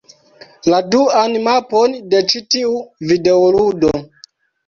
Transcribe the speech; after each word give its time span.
La 0.73 0.77
duan 0.93 1.35
mapon 1.47 1.93
de 2.13 2.23
ĉi 2.31 2.43
tiu 2.55 2.71
videoludo. 3.11 3.93